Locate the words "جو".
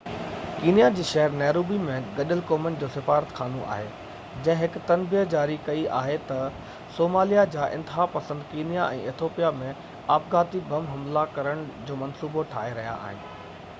2.83-2.87, 11.91-11.99